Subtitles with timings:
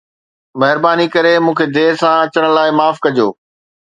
[0.59, 3.29] مھرباني ڪري مون کي دير سان اچڻ لاءِ معاف ڪجو